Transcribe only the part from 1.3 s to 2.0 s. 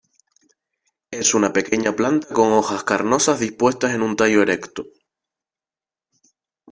una pequeña